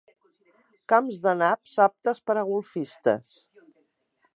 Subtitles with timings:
[0.93, 3.43] Camps de naps aptes per a golfistes.